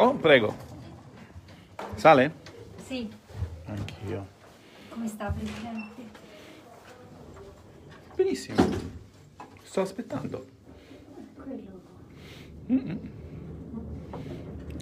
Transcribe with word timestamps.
Oh, 0.00 0.14
prego. 0.14 0.54
Sale? 1.96 2.32
Sì, 2.86 3.10
Anch'io. 3.64 4.26
come 4.90 5.08
sta 5.08 5.32
Presidente? 5.32 6.02
Benissimo. 8.14 8.64
Sto 9.64 9.80
aspettando. 9.80 10.46
Quello. 11.34 11.80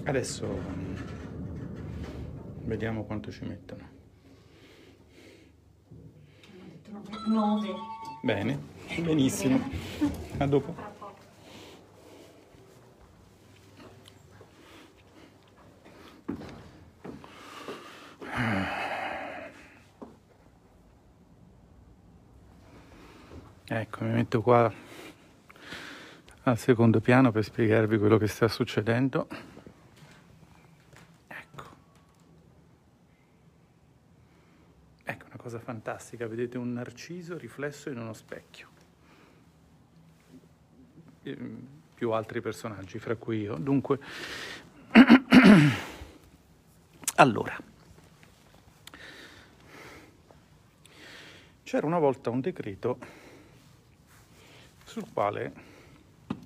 Adesso 0.05 0.47
mm, 0.47 0.95
vediamo 2.65 3.05
quanto 3.05 3.31
ci 3.31 3.45
mettono. 3.47 3.89
Hanno 6.51 6.69
detto 6.69 6.91
nove. 6.91 7.69
Nove. 7.69 7.75
Bene, 8.23 8.59
benissimo. 9.01 9.59
A 10.37 10.47
dopo. 10.47 10.96
Ecco, 23.87 24.05
mi 24.05 24.11
metto 24.11 24.43
qua 24.43 24.71
al 26.43 26.59
secondo 26.59 27.01
piano 27.01 27.31
per 27.31 27.45
spiegarvi 27.45 27.99
quello 27.99 28.19
che 28.19 28.27
sta 28.27 28.49
succedendo. 28.49 29.29
Ecco. 31.29 31.65
Ecco 35.05 35.27
una 35.27 35.37
cosa 35.37 35.61
fantastica, 35.61 36.27
vedete 36.27 36.59
un 36.59 36.73
narciso 36.73 37.39
riflesso 37.39 37.89
in 37.89 37.99
uno 37.99 38.13
specchio. 38.13 38.69
Ehm, 41.23 41.67
Più 41.95 42.11
altri 42.11 42.41
personaggi, 42.43 42.99
fra 42.99 43.15
cui 43.17 43.41
io. 43.43 43.57
Dunque, 43.57 43.99
allora, 47.15 47.57
c'era 51.63 51.87
una 51.87 51.99
volta 51.99 52.29
un 52.29 52.41
decreto 52.41 53.25
sul 54.97 55.13
quale 55.13 55.53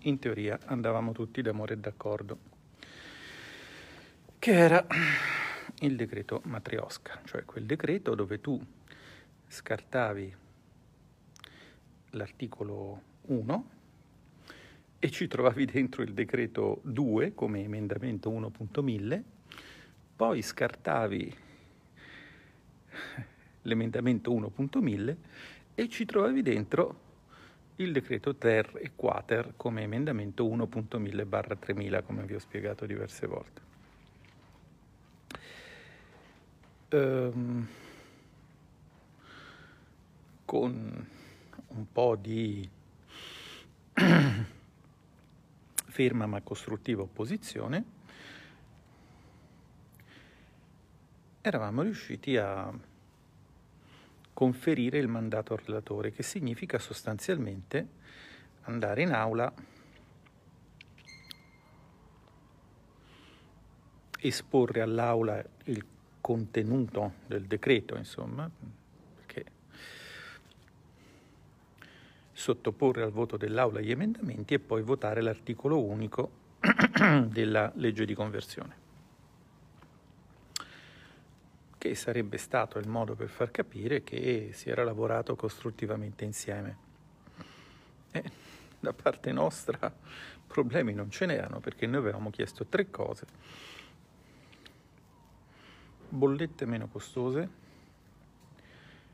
in 0.00 0.18
teoria 0.18 0.58
andavamo 0.64 1.12
tutti 1.12 1.40
d'amore 1.40 1.74
e 1.74 1.76
d'accordo, 1.76 2.38
che 4.40 4.50
era 4.50 4.84
il 5.82 5.94
decreto 5.94 6.40
Matriosca, 6.46 7.20
cioè 7.26 7.44
quel 7.44 7.64
decreto 7.64 8.16
dove 8.16 8.40
tu 8.40 8.60
scartavi 9.46 10.34
l'articolo 12.10 13.02
1 13.26 13.70
e 14.98 15.10
ci 15.12 15.28
trovavi 15.28 15.64
dentro 15.66 16.02
il 16.02 16.12
decreto 16.12 16.80
2 16.82 17.34
come 17.34 17.62
emendamento 17.62 18.32
1.1000, 18.32 19.22
poi 20.16 20.42
scartavi 20.42 21.36
l'emendamento 23.62 24.32
1.1000 24.32 25.16
e 25.76 25.88
ci 25.88 26.04
trovavi 26.04 26.42
dentro 26.42 27.09
il 27.80 27.92
decreto 27.92 28.34
ter 28.36 28.78
e 28.80 28.92
quater 28.94 29.54
come 29.56 29.82
emendamento 29.82 30.44
1.1000 30.44 31.26
barra 31.26 31.56
3000 31.56 32.02
come 32.02 32.24
vi 32.24 32.34
ho 32.34 32.38
spiegato 32.38 32.84
diverse 32.84 33.26
volte. 33.26 33.68
Ehm, 36.90 37.68
con 40.44 41.06
un 41.68 41.92
po' 41.92 42.16
di 42.16 42.68
ferma 45.86 46.26
ma 46.26 46.40
costruttiva 46.42 47.02
opposizione 47.02 47.84
eravamo 51.40 51.82
riusciti 51.82 52.36
a 52.36 52.70
conferire 54.40 54.96
il 54.96 55.06
mandato 55.06 55.52
al 55.52 55.60
relatore, 55.62 56.12
che 56.12 56.22
significa 56.22 56.78
sostanzialmente 56.78 57.86
andare 58.62 59.02
in 59.02 59.12
aula, 59.12 59.52
esporre 64.18 64.80
all'aula 64.80 65.44
il 65.64 65.84
contenuto 66.22 67.16
del 67.26 67.44
decreto, 67.44 67.98
insomma, 67.98 68.50
perché 69.16 69.44
sottoporre 72.32 73.02
al 73.02 73.12
voto 73.12 73.36
dell'aula 73.36 73.82
gli 73.82 73.90
emendamenti 73.90 74.54
e 74.54 74.58
poi 74.58 74.80
votare 74.80 75.20
l'articolo 75.20 75.84
unico 75.84 76.30
della 77.28 77.70
legge 77.74 78.06
di 78.06 78.14
conversione 78.14 78.79
che 81.80 81.94
sarebbe 81.94 82.36
stato 82.36 82.78
il 82.78 82.86
modo 82.86 83.14
per 83.14 83.30
far 83.30 83.50
capire 83.50 84.04
che 84.04 84.50
si 84.52 84.68
era 84.68 84.84
lavorato 84.84 85.34
costruttivamente 85.34 86.26
insieme. 86.26 86.76
E 88.10 88.22
da 88.78 88.92
parte 88.92 89.32
nostra 89.32 89.90
problemi 90.46 90.92
non 90.92 91.10
ce 91.10 91.24
n'erano 91.24 91.58
perché 91.60 91.86
noi 91.86 92.00
avevamo 92.00 92.28
chiesto 92.28 92.66
tre 92.66 92.90
cose. 92.90 93.26
Bollette 96.10 96.66
meno 96.66 96.86
costose, 96.88 97.48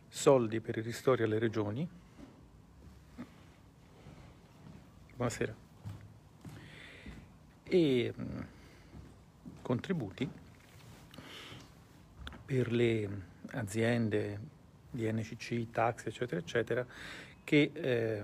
soldi 0.09 0.59
per 0.59 0.79
i 0.79 0.81
ristori 0.81 1.23
alle 1.23 1.39
regioni. 1.39 1.89
Buonasera. 5.15 5.55
E 7.63 8.15
mm, 8.21 8.41
contributi 9.63 10.46
per 12.47 12.73
le 12.73 13.09
aziende 13.51 14.39
di 14.89 15.13
NCC, 15.13 15.71
taxi, 15.71 16.09
eccetera, 16.09 16.41
eccetera, 16.41 16.87
che 17.43 17.71
eh, 17.75 18.23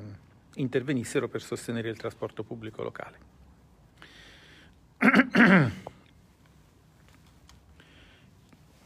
intervenissero 0.55 1.28
per 1.28 1.43
sostenere 1.43 1.88
il 1.88 1.97
trasporto 1.97 2.44
pubblico 2.44 2.83
locale. 2.83 3.31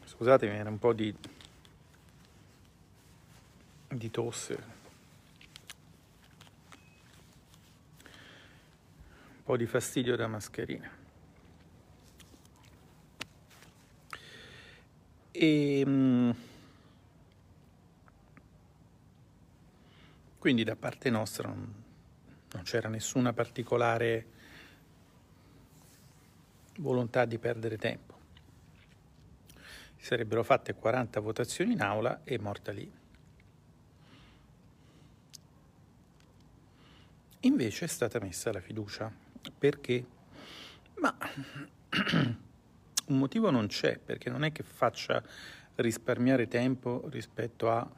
Scusatemi, 0.05 0.57
era 0.57 0.71
un 0.71 0.79
po' 0.79 0.95
di, 0.95 1.15
di 3.89 4.11
tosse, 4.11 4.55
un 9.37 9.45
po' 9.45 9.57
di 9.59 9.67
fastidio 9.67 10.17
da 10.17 10.27
mascherina. 10.27 11.05
E, 15.39 15.83
mm, 15.87 16.31
quindi 20.39 20.65
da 20.65 20.77
parte 20.77 21.11
nostra 21.11 21.49
non, 21.49 21.75
non 22.53 22.63
c'era 22.63 22.89
nessuna 22.89 23.35
particolare 23.35 24.27
volontà 26.79 27.27
di 27.27 27.37
perdere 27.37 27.77
tempo. 27.77 28.15
Si 29.97 30.07
sarebbero 30.07 30.43
fatte 30.43 30.73
40 30.73 31.21
votazioni 31.21 31.75
in 31.75 31.83
aula 31.83 32.23
e 32.25 32.39
morta 32.39 32.73
lì. 32.73 32.91
Invece 37.41 37.85
è 37.85 37.89
stata 37.89 38.19
messa 38.21 38.51
la 38.53 38.61
fiducia. 38.61 39.13
Perché? 39.59 40.07
Ma 40.95 41.15
un 43.07 43.19
motivo 43.19 43.51
non 43.51 43.67
c'è, 43.67 43.99
perché 43.99 44.31
non 44.31 44.45
è 44.45 44.53
che 44.53 44.63
faccia 44.63 45.23
risparmiare 45.77 46.49
tempo 46.49 47.05
rispetto 47.09 47.71
a 47.71 47.89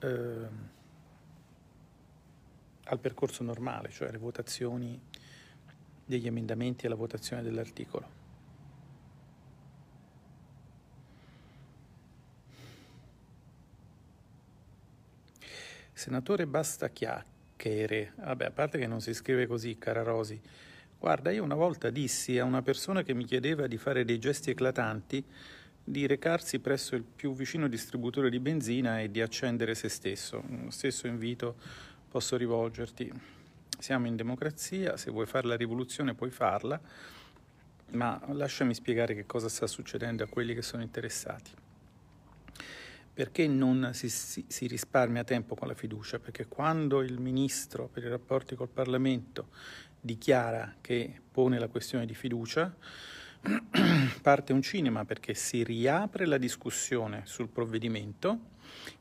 eh, 0.00 0.68
al 2.90 2.98
percorso 2.98 3.44
normale, 3.44 3.90
cioè 3.90 4.10
le 4.10 4.18
votazioni 4.18 5.00
degli 6.04 6.26
emendamenti 6.26 6.86
e 6.86 6.88
la 6.88 6.96
votazione 6.96 7.42
dell'articolo. 7.42 8.18
Senatore 15.92 16.46
basta 16.46 16.88
chiacchiere. 16.88 18.14
Vabbè, 18.16 18.46
a 18.46 18.50
parte 18.50 18.78
che 18.78 18.86
non 18.86 19.00
si 19.00 19.12
scrive 19.14 19.46
così, 19.46 19.78
cara 19.78 20.02
Rosi. 20.02 20.40
Guarda, 21.00 21.30
io 21.30 21.42
una 21.42 21.54
volta 21.54 21.88
dissi 21.88 22.38
a 22.38 22.44
una 22.44 22.60
persona 22.60 23.02
che 23.02 23.14
mi 23.14 23.24
chiedeva 23.24 23.66
di 23.66 23.78
fare 23.78 24.04
dei 24.04 24.18
gesti 24.18 24.50
eclatanti 24.50 25.24
di 25.82 26.06
recarsi 26.06 26.58
presso 26.58 26.94
il 26.94 27.04
più 27.04 27.32
vicino 27.32 27.68
distributore 27.68 28.28
di 28.28 28.38
benzina 28.38 29.00
e 29.00 29.10
di 29.10 29.22
accendere 29.22 29.74
se 29.74 29.88
stesso. 29.88 30.44
Lo 30.46 30.70
stesso 30.70 31.06
invito 31.06 31.56
posso 32.06 32.36
rivolgerti. 32.36 33.10
Siamo 33.78 34.08
in 34.08 34.16
democrazia, 34.16 34.98
se 34.98 35.10
vuoi 35.10 35.24
fare 35.24 35.46
la 35.46 35.56
rivoluzione 35.56 36.12
puoi 36.12 36.30
farla, 36.30 36.78
ma 37.92 38.20
lasciami 38.32 38.74
spiegare 38.74 39.14
che 39.14 39.24
cosa 39.24 39.48
sta 39.48 39.66
succedendo 39.66 40.22
a 40.22 40.26
quelli 40.26 40.52
che 40.52 40.60
sono 40.60 40.82
interessati. 40.82 41.50
Perché 43.12 43.48
non 43.48 43.90
si, 43.94 44.10
si, 44.10 44.44
si 44.46 44.66
risparmia 44.66 45.24
tempo 45.24 45.54
con 45.54 45.66
la 45.66 45.74
fiducia? 45.74 46.18
Perché 46.18 46.46
quando 46.46 47.00
il 47.00 47.18
ministro 47.18 47.88
per 47.88 48.04
i 48.04 48.08
rapporti 48.08 48.54
col 48.54 48.68
Parlamento 48.68 49.48
dichiara 50.00 50.76
che 50.80 51.20
pone 51.30 51.58
la 51.58 51.68
questione 51.68 52.06
di 52.06 52.14
fiducia, 52.14 52.74
parte 54.22 54.52
un 54.52 54.62
cinema 54.62 55.04
perché 55.04 55.34
si 55.34 55.62
riapre 55.62 56.26
la 56.26 56.38
discussione 56.38 57.22
sul 57.24 57.48
provvedimento 57.48 58.48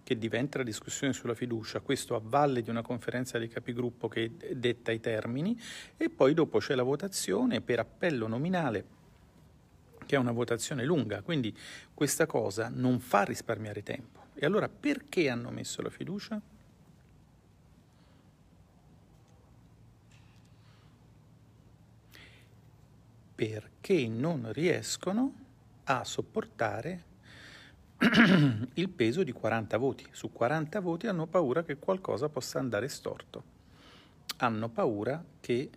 che 0.03 0.17
diventa 0.17 0.57
la 0.57 0.63
discussione 0.63 1.13
sulla 1.13 1.35
fiducia, 1.35 1.79
questo 1.79 2.15
a 2.15 2.21
valle 2.23 2.61
di 2.61 2.69
una 2.69 2.81
conferenza 2.81 3.37
dei 3.37 3.47
capigruppo 3.47 4.07
che 4.07 4.31
detta 4.53 4.91
i 4.91 4.99
termini 4.99 5.59
e 5.95 6.09
poi 6.09 6.33
dopo 6.33 6.59
c'è 6.59 6.75
la 6.75 6.83
votazione 6.83 7.61
per 7.61 7.79
appello 7.79 8.27
nominale 8.27 8.97
che 10.05 10.15
è 10.15 10.19
una 10.19 10.31
votazione 10.31 10.83
lunga, 10.83 11.21
quindi 11.21 11.55
questa 11.93 12.25
cosa 12.25 12.71
non 12.73 12.99
fa 12.99 13.21
risparmiare 13.21 13.83
tempo. 13.83 14.29
E 14.33 14.43
allora 14.43 14.67
perché 14.67 15.29
hanno 15.29 15.51
messo 15.51 15.83
la 15.83 15.91
fiducia? 15.91 16.41
Perché 23.39 24.05
non 24.09 24.51
riescono 24.51 25.33
a 25.85 26.03
sopportare 26.03 27.03
il 28.73 28.89
peso 28.89 29.23
di 29.23 29.31
40 29.31 29.77
voti. 29.77 30.05
Su 30.11 30.29
40 30.29 30.81
voti 30.81 31.07
hanno 31.07 31.25
paura 31.25 31.63
che 31.63 31.77
qualcosa 31.77 32.27
possa 32.27 32.59
andare 32.59 32.89
storto. 32.89 33.43
Hanno 34.39 34.67
paura 34.67 35.23
che 35.39 35.69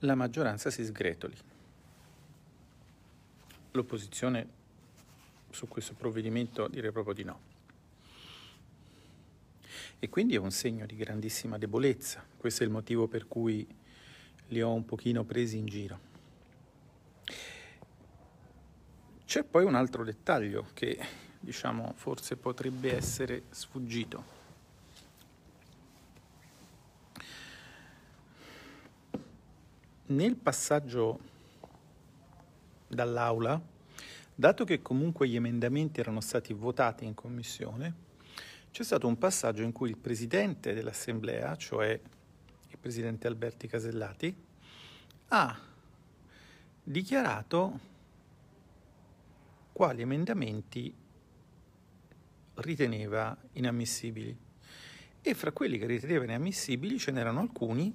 la 0.00 0.14
maggioranza 0.16 0.68
si 0.68 0.84
sgretoli. 0.84 1.36
L'opposizione 3.70 4.46
su 5.48 5.66
questo 5.66 5.94
provvedimento 5.94 6.68
direi 6.68 6.92
proprio 6.92 7.14
di 7.14 7.24
no. 7.24 7.51
E 10.04 10.08
quindi 10.08 10.34
è 10.34 10.38
un 10.38 10.50
segno 10.50 10.84
di 10.84 10.96
grandissima 10.96 11.58
debolezza. 11.58 12.26
Questo 12.36 12.64
è 12.64 12.66
il 12.66 12.72
motivo 12.72 13.06
per 13.06 13.28
cui 13.28 13.64
li 14.48 14.60
ho 14.60 14.72
un 14.72 14.84
pochino 14.84 15.22
presi 15.22 15.58
in 15.58 15.66
giro. 15.66 16.00
C'è 19.24 19.44
poi 19.44 19.64
un 19.64 19.76
altro 19.76 20.02
dettaglio 20.02 20.66
che, 20.74 20.98
diciamo, 21.38 21.92
forse 21.94 22.34
potrebbe 22.34 22.96
essere 22.96 23.44
sfuggito. 23.50 24.24
Nel 30.06 30.34
passaggio 30.34 31.20
dall'aula, 32.88 33.60
dato 34.34 34.64
che 34.64 34.82
comunque 34.82 35.28
gli 35.28 35.36
emendamenti 35.36 36.00
erano 36.00 36.20
stati 36.20 36.52
votati 36.52 37.04
in 37.04 37.14
commissione, 37.14 38.10
c'è 38.72 38.84
stato 38.84 39.06
un 39.06 39.18
passaggio 39.18 39.62
in 39.62 39.70
cui 39.70 39.90
il 39.90 39.98
presidente 39.98 40.72
dell'Assemblea, 40.72 41.56
cioè 41.56 41.90
il 41.90 42.78
presidente 42.78 43.26
Alberti 43.26 43.68
Casellati, 43.68 44.34
ha 45.28 45.60
dichiarato 46.82 47.78
quali 49.72 50.00
emendamenti 50.00 50.92
riteneva 52.54 53.36
inammissibili. 53.52 54.34
E 55.20 55.34
fra 55.34 55.52
quelli 55.52 55.76
che 55.76 55.84
riteneva 55.84 56.24
inammissibili 56.24 56.98
ce 56.98 57.10
n'erano 57.10 57.40
alcuni 57.40 57.94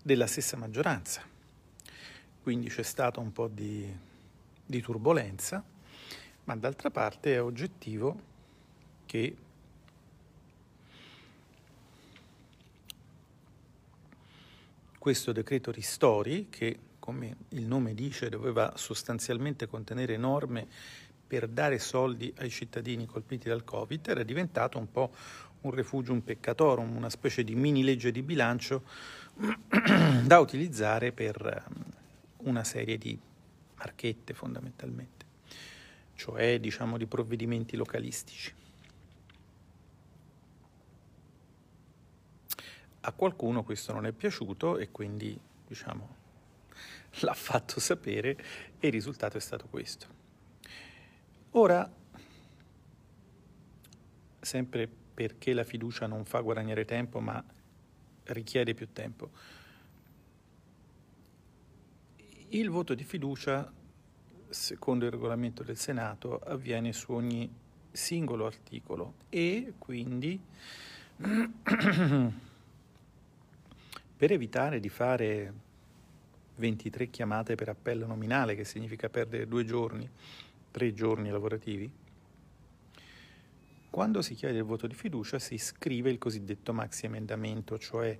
della 0.00 0.28
stessa 0.28 0.56
maggioranza. 0.56 1.22
Quindi 2.40 2.68
c'è 2.68 2.84
stato 2.84 3.18
un 3.18 3.32
po' 3.32 3.48
di, 3.48 3.92
di 4.64 4.80
turbolenza, 4.80 5.62
ma 6.44 6.54
d'altra 6.54 6.90
parte 6.90 7.34
è 7.34 7.42
oggettivo 7.42 8.28
che 9.10 9.34
questo 14.96 15.32
decreto 15.32 15.72
ristori, 15.72 16.46
che 16.48 16.78
come 17.00 17.34
il 17.48 17.66
nome 17.66 17.94
dice, 17.94 18.28
doveva 18.28 18.74
sostanzialmente 18.76 19.66
contenere 19.66 20.16
norme 20.16 20.64
per 21.26 21.48
dare 21.48 21.80
soldi 21.80 22.32
ai 22.38 22.50
cittadini 22.50 23.06
colpiti 23.06 23.48
dal 23.48 23.64
Covid, 23.64 24.06
era 24.06 24.22
diventato 24.22 24.78
un 24.78 24.88
po' 24.92 25.12
un 25.62 25.72
refugium 25.72 26.20
peccatorum, 26.20 26.94
una 26.94 27.10
specie 27.10 27.42
di 27.42 27.56
mini 27.56 27.82
legge 27.82 28.12
di 28.12 28.22
bilancio 28.22 28.84
da 30.22 30.38
utilizzare 30.38 31.10
per 31.10 31.64
um, 31.68 31.82
una 32.48 32.62
serie 32.62 32.96
di 32.96 33.18
marchette 33.74 34.34
fondamentalmente, 34.34 35.26
cioè 36.14 36.60
diciamo 36.60 36.96
di 36.96 37.06
provvedimenti 37.06 37.74
localistici. 37.74 38.58
A 43.02 43.12
qualcuno 43.12 43.62
questo 43.62 43.92
non 43.92 44.06
è 44.06 44.12
piaciuto 44.12 44.76
e 44.78 44.90
quindi 44.90 45.38
diciamo 45.66 46.16
l'ha 47.20 47.34
fatto 47.34 47.80
sapere 47.80 48.36
e 48.78 48.86
il 48.86 48.92
risultato 48.92 49.36
è 49.36 49.40
stato 49.40 49.66
questo. 49.68 50.18
Ora, 51.52 51.90
sempre 54.40 54.88
perché 54.88 55.52
la 55.52 55.64
fiducia 55.64 56.06
non 56.06 56.24
fa 56.24 56.40
guadagnare 56.40 56.84
tempo, 56.84 57.20
ma 57.20 57.42
richiede 58.24 58.74
più 58.74 58.92
tempo, 58.92 59.30
il 62.50 62.70
voto 62.70 62.94
di 62.94 63.04
fiducia, 63.04 63.70
secondo 64.48 65.04
il 65.04 65.10
regolamento 65.10 65.62
del 65.62 65.76
Senato, 65.76 66.38
avviene 66.38 66.92
su 66.92 67.12
ogni 67.12 67.48
singolo 67.92 68.46
articolo 68.46 69.14
e 69.28 69.74
quindi 69.78 70.40
per 74.20 74.32
evitare 74.32 74.80
di 74.80 74.90
fare 74.90 75.52
23 76.56 77.08
chiamate 77.08 77.54
per 77.54 77.70
appello 77.70 78.04
nominale, 78.04 78.54
che 78.54 78.66
significa 78.66 79.08
perdere 79.08 79.48
due 79.48 79.64
giorni, 79.64 80.06
tre 80.70 80.92
giorni 80.92 81.30
lavorativi, 81.30 81.90
quando 83.88 84.20
si 84.20 84.34
chiede 84.34 84.58
il 84.58 84.64
voto 84.64 84.86
di 84.86 84.94
fiducia 84.94 85.38
si 85.38 85.56
scrive 85.56 86.10
il 86.10 86.18
cosiddetto 86.18 86.74
maxi 86.74 87.06
emendamento, 87.06 87.78
cioè 87.78 88.18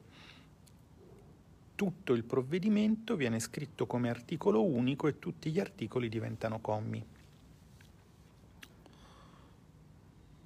tutto 1.75 2.15
il 2.15 2.25
provvedimento 2.25 3.15
viene 3.15 3.39
scritto 3.39 3.87
come 3.87 4.09
articolo 4.09 4.65
unico 4.65 5.07
e 5.07 5.19
tutti 5.19 5.51
gli 5.51 5.61
articoli 5.61 6.09
diventano 6.09 6.61
commi. 6.61 7.07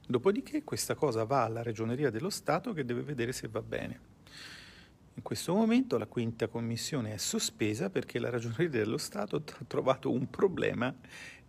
Dopodiché 0.04 0.64
questa 0.64 0.96
cosa 0.96 1.22
va 1.22 1.44
alla 1.44 1.62
Ragioneria 1.62 2.10
dello 2.10 2.30
Stato 2.30 2.72
che 2.72 2.84
deve 2.84 3.02
vedere 3.02 3.30
se 3.30 3.46
va 3.46 3.62
bene. 3.62 4.13
Questo 5.24 5.54
momento 5.54 5.96
la 5.96 6.04
quinta 6.04 6.48
commissione 6.48 7.14
è 7.14 7.16
sospesa 7.16 7.88
perché 7.88 8.18
la 8.18 8.28
Ragioneria 8.28 8.68
dello 8.68 8.98
Stato 8.98 9.36
ha 9.36 9.64
trovato 9.66 10.10
un 10.10 10.28
problema 10.28 10.94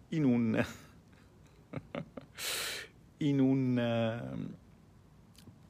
in 0.10 0.24
un, 0.24 0.66
in 3.18 3.40
un 3.42 4.32
uh, 4.38 4.54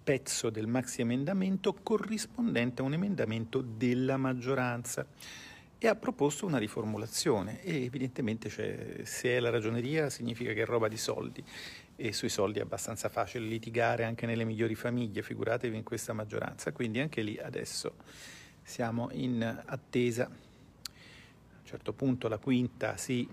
pezzo 0.04 0.52
del 0.52 0.68
maxi 0.68 1.02
emendamento 1.02 1.74
corrispondente 1.74 2.84
a 2.84 2.86
un 2.86 2.94
emendamento 2.94 3.62
della 3.62 4.18
maggioranza 4.18 5.04
e 5.80 5.88
ha 5.88 5.96
proposto 5.96 6.46
una 6.46 6.60
riformulazione. 6.60 7.64
E 7.64 7.86
evidentemente 7.86 8.52
se 9.04 9.30
è 9.30 9.40
la 9.40 9.50
ragioneria 9.50 10.12
significa 10.12 10.54
che 10.54 10.62
è 10.62 10.66
roba 10.66 10.88
di 10.88 10.98
soldi 10.98 11.44
e 11.98 12.12
sui 12.12 12.30
soldi 12.30 12.60
è 12.60 12.62
abbastanza 12.62 13.08
facile 13.10 13.46
litigare 13.46 14.04
anche 14.04 14.26
nelle 14.26 14.44
migliori 14.44 14.76
famiglie, 14.76 15.22
figuratevi 15.22 15.78
in 15.78 15.84
questa 15.84 16.14
maggioranza, 16.14 16.72
quindi 16.72 17.00
anche 17.00 17.22
lì 17.22 17.38
adesso 17.38 17.96
siamo 18.62 19.10
in 19.12 19.64
attesa. 19.66 20.26
A 20.26 20.30
un 21.60 21.66
certo 21.66 21.94
punto 21.94 22.28
la 22.28 22.38
quinta 22.38 22.98
si 22.98 23.28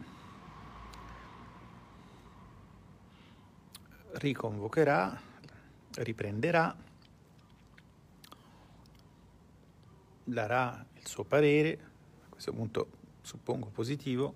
riconvocherà, 4.13 5.21
riprenderà, 5.97 6.77
darà 10.25 10.87
il 10.95 11.07
suo 11.07 11.25
parere, 11.25 11.79
a 12.27 12.29
questo 12.29 12.53
punto 12.53 12.91
suppongo 13.23 13.69
positivo, 13.69 14.35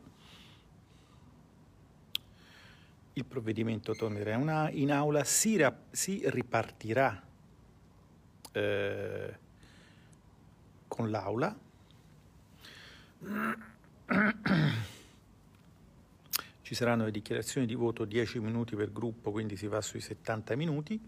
il 3.18 3.24
provvedimento 3.24 3.94
tornerà 3.94 4.68
in 4.70 4.92
aula, 4.92 5.24
si, 5.24 5.64
si 5.90 6.20
ripartirà 6.26 7.22
eh, 8.52 9.38
con 10.86 11.10
l'aula. 11.10 11.58
Ci 16.60 16.74
saranno 16.74 17.04
le 17.04 17.10
dichiarazioni 17.10 17.66
di 17.66 17.74
voto 17.74 18.04
10 18.04 18.38
minuti 18.40 18.76
per 18.76 18.92
gruppo, 18.92 19.30
quindi 19.30 19.56
si 19.56 19.66
va 19.66 19.80
sui 19.80 20.02
70 20.02 20.54
minuti 20.54 21.00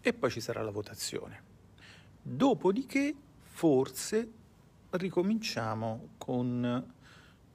e 0.00 0.12
poi 0.12 0.30
ci 0.32 0.40
sarà 0.40 0.62
la 0.62 0.72
votazione. 0.72 1.42
Dopodiché 2.20 3.14
forse 3.38 4.28
ricominciamo 4.90 6.08
con 6.18 6.92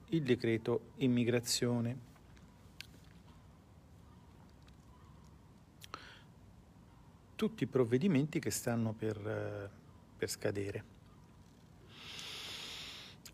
il 0.10 0.24
decreto 0.24 0.92
tutti 7.38 7.64
i 7.64 7.68
provvedimenti 7.68 8.40
che 8.40 8.50
stanno 8.50 8.94
per, 8.94 9.16
eh, 9.16 9.70
per 10.18 10.28
scadere. 10.28 10.84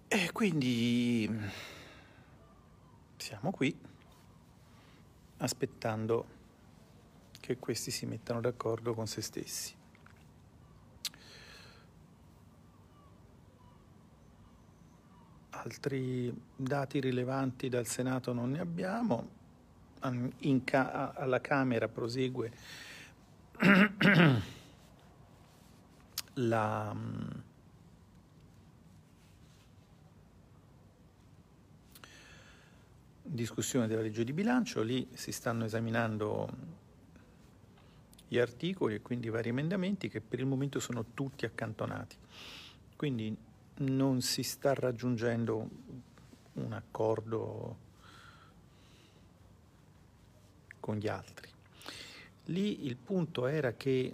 E 0.10 0.30
quindi 0.34 1.28
siamo 3.16 3.50
qui 3.52 3.76
aspettando 5.38 6.26
che 7.40 7.58
questi 7.58 7.92
si 7.92 8.06
mettano 8.06 8.42
d'accordo 8.42 8.94
con 8.94 9.08
se 9.08 9.22
stessi. 9.22 9.74
Altri 15.52 16.34
dati 16.58 17.00
rilevanti 17.00 17.70
dal 17.70 17.88
Senato 17.88 18.34
non 18.34 18.52
ne 18.52 18.60
abbiamo. 18.60 19.42
Ca- 20.66 21.14
alla 21.14 21.40
Camera 21.40 21.88
prosegue 21.88 22.52
la 26.36 26.96
discussione 33.22 33.88
della 33.88 34.02
legge 34.02 34.24
di 34.24 34.34
bilancio, 34.34 34.82
lì 34.82 35.08
si 35.14 35.32
stanno 35.32 35.66
esaminando 35.66 36.82
gli 38.28 38.38
articoli 38.38 38.96
e 38.96 39.02
quindi 39.02 39.28
i 39.28 39.30
vari 39.30 39.50
emendamenti 39.50 40.10
che 40.10 40.22
per 40.22 40.40
il 40.40 40.46
momento 40.46 40.80
sono 40.80 41.06
tutti 41.14 41.46
accantonati. 41.46 42.18
Quindi 42.96 43.36
non 43.76 44.22
si 44.22 44.44
sta 44.44 44.74
raggiungendo 44.74 45.70
un 46.54 46.74
accordo 46.74 47.78
con 50.80 50.98
gli 50.98 51.08
altri. 51.08 51.50
Lì 52.48 52.86
il 52.86 52.98
punto 52.98 53.48
era 53.48 53.74
che 53.74 54.14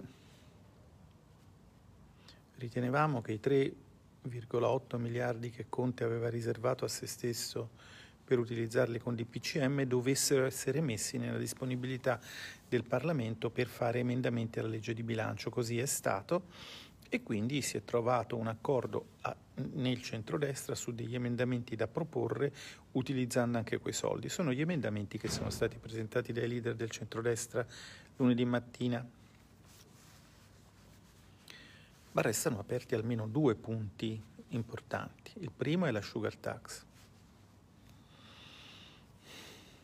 ritenevamo 2.56 3.20
che 3.22 3.32
i 3.32 3.40
3,8 3.42 4.98
miliardi 4.98 5.50
che 5.50 5.66
Conte 5.68 6.04
aveva 6.04 6.28
riservato 6.28 6.84
a 6.84 6.88
se 6.88 7.06
stesso 7.06 7.70
per 8.30 8.38
utilizzarli 8.38 9.00
con 9.00 9.16
DPCM 9.16 9.82
dovessero 9.82 10.44
essere 10.44 10.80
messi 10.80 11.18
nella 11.18 11.38
disponibilità 11.38 12.20
del 12.68 12.84
Parlamento 12.84 13.50
per 13.50 13.66
fare 13.66 13.98
emendamenti 13.98 14.60
alla 14.60 14.68
legge 14.68 14.94
di 14.94 15.02
bilancio. 15.02 15.50
Così 15.50 15.80
è 15.80 15.86
stato 15.86 16.44
e 17.12 17.22
quindi 17.24 17.60
si 17.60 17.76
è 17.76 17.84
trovato 17.84 18.36
un 18.36 18.46
accordo 18.46 19.06
a, 19.22 19.36
nel 19.72 20.00
centrodestra 20.00 20.76
su 20.76 20.94
degli 20.94 21.16
emendamenti 21.16 21.74
da 21.74 21.88
proporre 21.88 22.52
utilizzando 22.92 23.58
anche 23.58 23.78
quei 23.78 23.92
soldi. 23.92 24.28
Sono 24.28 24.52
gli 24.52 24.60
emendamenti 24.60 25.18
che 25.18 25.28
sono 25.28 25.50
stati 25.50 25.76
presentati 25.76 26.32
dai 26.32 26.48
leader 26.48 26.76
del 26.76 26.88
centrodestra 26.88 27.66
lunedì 28.16 28.44
mattina. 28.44 29.04
Ma 32.12 32.22
restano 32.22 32.60
aperti 32.60 32.94
almeno 32.94 33.26
due 33.26 33.56
punti 33.56 34.20
importanti. 34.50 35.32
Il 35.40 35.50
primo 35.50 35.86
è 35.86 35.90
la 35.90 36.02
sugar 36.02 36.36
tax, 36.36 36.84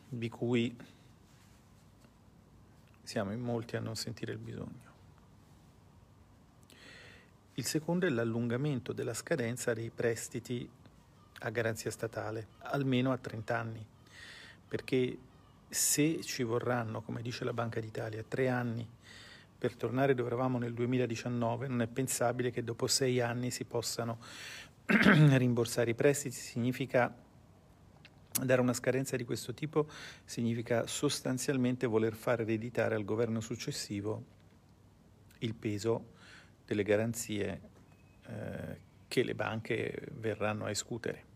di 0.08 0.28
cui 0.28 0.76
siamo 3.02 3.32
in 3.32 3.40
molti 3.40 3.74
a 3.74 3.80
non 3.80 3.96
sentire 3.96 4.32
il 4.32 4.38
bisogno. 4.38 4.85
Il 7.58 7.64
secondo 7.64 8.04
è 8.04 8.10
l'allungamento 8.10 8.92
della 8.92 9.14
scadenza 9.14 9.72
dei 9.72 9.88
prestiti 9.88 10.68
a 11.38 11.48
garanzia 11.48 11.90
statale, 11.90 12.48
almeno 12.58 13.12
a 13.12 13.16
30 13.16 13.58
anni, 13.58 13.86
perché 14.68 15.16
se 15.66 16.22
ci 16.22 16.42
vorranno, 16.42 17.00
come 17.00 17.22
dice 17.22 17.44
la 17.44 17.54
Banca 17.54 17.80
d'Italia, 17.80 18.22
tre 18.28 18.50
anni 18.50 18.86
per 19.56 19.74
tornare 19.74 20.14
dove 20.14 20.28
eravamo 20.28 20.58
nel 20.58 20.74
2019, 20.74 21.66
non 21.66 21.80
è 21.80 21.86
pensabile 21.86 22.50
che 22.50 22.62
dopo 22.62 22.86
sei 22.86 23.22
anni 23.22 23.50
si 23.50 23.64
possano 23.64 24.18
rimborsare 24.84 25.92
i 25.92 25.94
prestiti, 25.94 26.36
significa 26.36 27.10
dare 28.38 28.60
una 28.60 28.74
scadenza 28.74 29.16
di 29.16 29.24
questo 29.24 29.54
tipo, 29.54 29.88
significa 30.26 30.86
sostanzialmente 30.86 31.86
voler 31.86 32.12
far 32.12 32.42
ereditare 32.42 32.96
al 32.96 33.04
governo 33.06 33.40
successivo 33.40 34.22
il 35.38 35.54
peso 35.54 36.12
delle 36.66 36.82
garanzie 36.82 37.60
eh, 38.26 38.80
che 39.08 39.22
le 39.22 39.34
banche 39.34 40.08
verranno 40.14 40.64
a 40.66 40.70
escutere. 40.70 41.34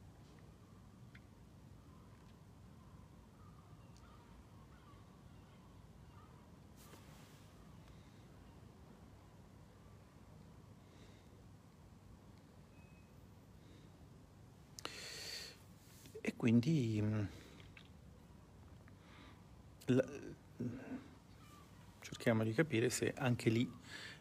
E 16.22 16.34
quindi 16.36 17.00
mm, 17.02 17.24
la, 19.86 20.04
cerchiamo 22.00 22.44
di 22.44 22.52
capire 22.52 22.90
se 22.90 23.14
anche 23.16 23.48
lì 23.48 23.68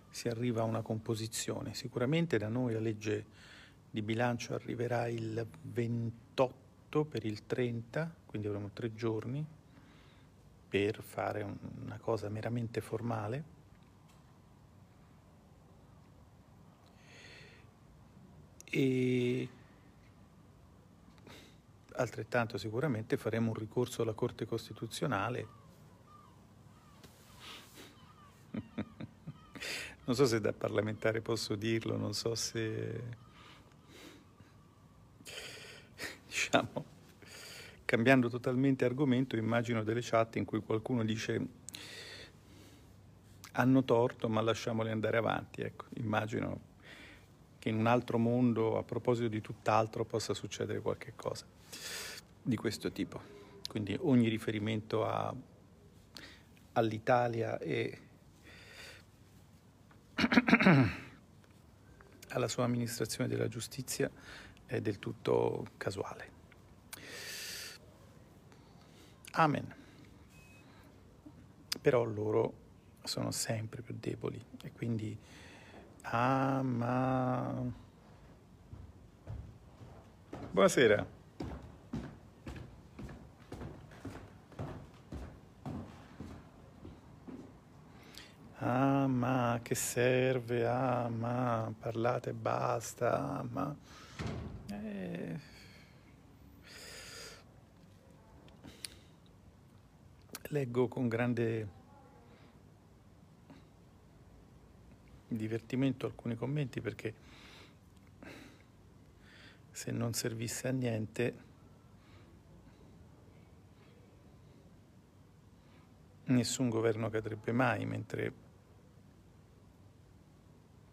si 0.09 0.27
arriva 0.27 0.61
a 0.61 0.65
una 0.65 0.81
composizione. 0.81 1.73
Sicuramente 1.73 2.37
da 2.37 2.47
noi 2.47 2.73
la 2.73 2.79
legge 2.79 3.25
di 3.89 4.01
bilancio 4.01 4.53
arriverà 4.53 5.07
il 5.07 5.45
28 5.61 7.05
per 7.05 7.25
il 7.25 7.45
30, 7.45 8.13
quindi 8.25 8.47
avremo 8.47 8.69
tre 8.73 8.93
giorni 8.93 9.45
per 10.69 11.01
fare 11.01 11.43
una 11.83 11.97
cosa 11.97 12.29
meramente 12.29 12.81
formale. 12.81 13.57
E 18.71 19.49
altrettanto 21.93 22.57
sicuramente 22.57 23.17
faremo 23.17 23.49
un 23.49 23.55
ricorso 23.55 24.03
alla 24.03 24.13
Corte 24.13 24.45
Costituzionale 24.45 25.47
Non 30.09 30.17
so 30.17 30.25
se 30.25 30.41
da 30.41 30.53
parlamentare 30.53 31.21
posso 31.21 31.53
dirlo, 31.53 31.95
non 31.95 32.15
so 32.15 32.33
se... 32.33 33.03
diciamo, 36.25 36.83
cambiando 37.85 38.27
totalmente 38.27 38.85
argomento, 38.85 39.35
immagino 39.35 39.83
delle 39.83 39.99
chat 40.01 40.37
in 40.37 40.45
cui 40.45 40.61
qualcuno 40.61 41.05
dice 41.05 41.39
hanno 43.51 43.83
torto 43.83 44.27
ma 44.29 44.41
lasciamoli 44.41 44.89
andare 44.89 45.17
avanti, 45.17 45.61
ecco, 45.61 45.85
immagino 45.97 46.59
che 47.59 47.69
in 47.69 47.77
un 47.77 47.85
altro 47.85 48.17
mondo, 48.17 48.79
a 48.79 48.83
proposito 48.83 49.27
di 49.27 49.41
tutt'altro, 49.41 50.05
possa 50.05 50.33
succedere 50.33 50.81
qualche 50.81 51.13
cosa 51.15 51.45
di 52.41 52.55
questo 52.55 52.91
tipo. 52.91 53.21
Quindi 53.69 53.95
ogni 54.01 54.27
riferimento 54.27 55.05
a, 55.05 55.31
all'Italia 56.73 57.59
e 57.59 58.07
alla 62.29 62.47
sua 62.47 62.65
amministrazione 62.65 63.29
della 63.29 63.47
giustizia 63.47 64.09
è 64.65 64.81
del 64.81 64.99
tutto 64.99 65.67
casuale. 65.77 66.37
Amen. 69.31 69.75
Però 71.81 72.03
loro 72.03 72.53
sono 73.03 73.31
sempre 73.31 73.81
più 73.81 73.95
deboli 73.97 74.43
e 74.63 74.71
quindi 74.71 75.17
ama. 76.01 77.87
Buonasera. 80.51 81.18
Ah, 88.71 89.07
ma 89.07 89.59
che 89.63 89.73
serve? 89.73 90.67
Ah, 90.67 91.09
ma 91.09 91.73
parlate 91.79 92.29
e 92.29 92.33
basta. 92.33 93.39
Ah, 93.39 93.43
ma... 93.43 93.75
Eh... 94.67 95.39
Leggo 100.49 100.87
con 100.87 101.07
grande 101.07 101.67
divertimento 105.27 106.05
alcuni 106.05 106.35
commenti 106.35 106.79
perché 106.79 107.13
se 109.71 109.91
non 109.91 110.13
servisse 110.13 110.67
a 110.67 110.71
niente 110.71 111.33
nessun 116.25 116.69
governo 116.69 117.09
cadrebbe 117.09 117.51
mai, 117.51 117.85
mentre 117.85 118.47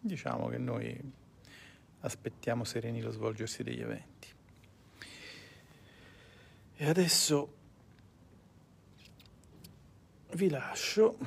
diciamo 0.07 0.47
che 0.47 0.57
noi 0.57 0.99
aspettiamo 1.99 2.63
sereni 2.63 3.01
lo 3.01 3.11
svolgersi 3.11 3.63
degli 3.63 3.81
eventi. 3.81 4.27
E 6.75 6.89
adesso 6.89 7.55
vi 10.33 10.49
lascio 10.49 11.17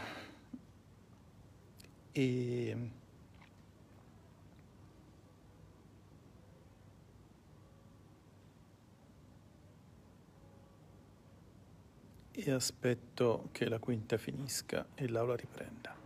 e 2.12 2.90
e 12.32 12.50
aspetto 12.52 13.48
che 13.52 13.68
la 13.68 13.78
quinta 13.78 14.16
finisca 14.16 14.86
e 14.94 15.08
l'aula 15.08 15.36
riprenda. 15.36 15.99